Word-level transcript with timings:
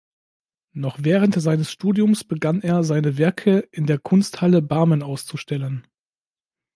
Noch 0.73 0.95
während 1.03 1.39
seines 1.39 1.71
Studiums 1.71 2.23
begann 2.23 2.63
er, 2.63 2.83
seine 2.83 3.19
Werke 3.19 3.69
in 3.71 3.85
der 3.85 3.99
Kunsthalle 3.99 4.63
Barmen 4.63 5.03
auszustellen. 5.03 5.85